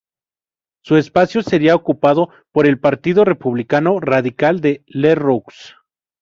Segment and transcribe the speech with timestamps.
[0.83, 5.75] Su espacio sería ocupado por el Partido Republicano Radical de Lerroux.